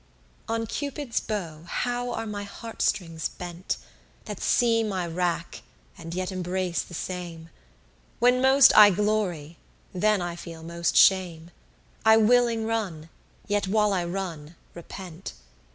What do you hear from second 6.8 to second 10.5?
the same? When most I glory, then I